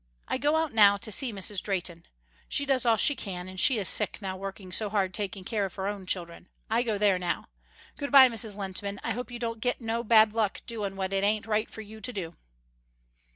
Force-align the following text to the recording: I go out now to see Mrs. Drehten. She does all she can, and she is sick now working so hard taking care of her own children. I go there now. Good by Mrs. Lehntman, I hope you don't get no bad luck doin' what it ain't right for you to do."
I 0.27 0.39
go 0.39 0.55
out 0.55 0.73
now 0.73 0.97
to 0.97 1.11
see 1.11 1.31
Mrs. 1.31 1.61
Drehten. 1.61 2.07
She 2.49 2.65
does 2.65 2.87
all 2.87 2.97
she 2.97 3.15
can, 3.15 3.47
and 3.47 3.59
she 3.59 3.77
is 3.77 3.87
sick 3.87 4.19
now 4.19 4.35
working 4.35 4.71
so 4.71 4.89
hard 4.89 5.13
taking 5.13 5.43
care 5.43 5.63
of 5.63 5.75
her 5.75 5.85
own 5.85 6.07
children. 6.07 6.49
I 6.71 6.81
go 6.81 6.97
there 6.97 7.19
now. 7.19 7.49
Good 7.97 8.11
by 8.11 8.27
Mrs. 8.27 8.55
Lehntman, 8.55 8.97
I 9.03 9.11
hope 9.11 9.29
you 9.29 9.37
don't 9.37 9.61
get 9.61 9.79
no 9.79 10.03
bad 10.03 10.33
luck 10.33 10.63
doin' 10.65 10.95
what 10.95 11.13
it 11.13 11.23
ain't 11.23 11.45
right 11.45 11.69
for 11.69 11.81
you 11.81 12.01
to 12.01 12.11
do." 12.13 12.35